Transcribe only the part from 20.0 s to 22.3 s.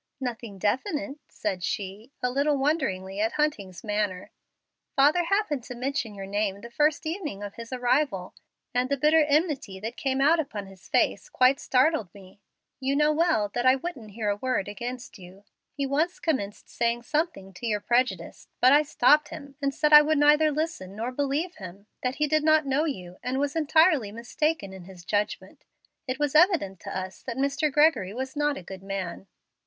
would neither listen to nor believe him that he